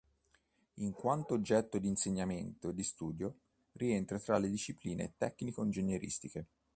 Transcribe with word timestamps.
In 0.77 0.93
quanto 0.93 1.35
oggetto 1.35 1.77
di 1.77 1.87
insegnamento 1.87 2.73
e 2.75 2.83
studio, 2.83 3.37
rientra 3.73 4.17
tra 4.17 4.39
le 4.39 4.49
discipline 4.49 5.13
tecnico-ingegneristiche. 5.15 6.47